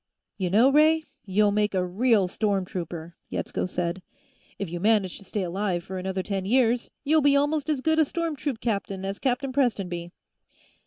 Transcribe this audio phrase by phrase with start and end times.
[0.35, 4.01] "You know, Ray, you'll make a real storm trooper," Yetsko said.
[4.57, 7.99] "If you manage to stay alive for another ten years, you'll be almost as good
[7.99, 10.09] a storm troop captain as Captain Prestonby."